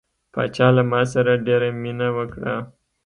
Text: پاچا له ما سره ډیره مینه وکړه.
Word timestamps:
پاچا 0.33 0.67
له 0.77 0.83
ما 0.91 1.01
سره 1.13 1.31
ډیره 1.45 1.67
مینه 1.83 2.07
وکړه. 2.17 2.55